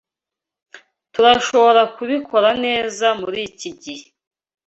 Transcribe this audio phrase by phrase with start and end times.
[1.13, 4.05] Turashobora kubikora neza muriki gihe.